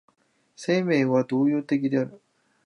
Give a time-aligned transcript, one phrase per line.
[0.55, 2.23] 生命は動揺的である。